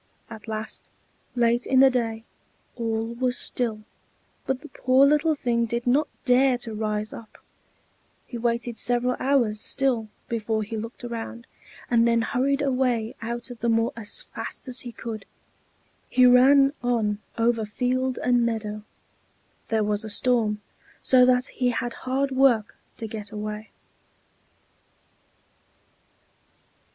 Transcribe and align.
At 0.31 0.47
last, 0.47 0.89
late 1.35 1.67
in 1.67 1.79
the 1.81 1.91
day, 1.91 2.23
all 2.75 3.13
was 3.13 3.37
still: 3.37 3.83
but 4.47 4.61
the 4.61 4.67
poor 4.69 5.05
little 5.05 5.35
thing 5.35 5.67
did 5.67 5.85
not 5.85 6.07
dare 6.25 6.57
to 6.57 6.73
rise 6.73 7.13
up; 7.13 7.37
he 8.25 8.35
waited 8.35 8.79
several 8.79 9.15
hours 9.19 9.61
still 9.61 10.07
before 10.27 10.63
he 10.63 10.75
looked 10.75 11.03
around, 11.03 11.45
and 11.87 12.07
then 12.07 12.23
hurried 12.23 12.63
away 12.63 13.13
out 13.21 13.51
of 13.51 13.59
the 13.59 13.69
moor 13.69 13.93
as 13.95 14.23
fast 14.23 14.67
as 14.67 14.79
he 14.79 14.91
could. 14.91 15.23
He 16.09 16.25
ran 16.25 16.73
on 16.81 17.19
over 17.37 17.63
field 17.63 18.17
and 18.23 18.43
meadow; 18.43 18.81
there 19.67 19.83
was 19.83 20.03
a 20.03 20.09
storm, 20.09 20.61
so 21.03 21.27
that 21.27 21.45
he 21.45 21.69
had 21.69 21.93
hard 22.09 22.31
work 22.31 22.75
to 22.97 23.05
get 23.05 23.31
away. 23.31 23.69